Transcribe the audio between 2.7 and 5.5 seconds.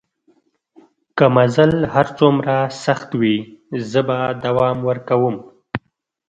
سخت وي زه به دوام ورکوم.